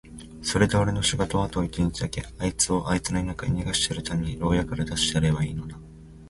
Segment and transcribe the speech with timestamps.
[0.41, 5.77] それでおれの仕事はあと一日だけ、あいつをあいつの田舎へ逃してやるために牢屋から出してやればいいのだ。